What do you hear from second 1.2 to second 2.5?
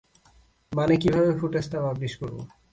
ফুটেজটা পাবলিশ করবো?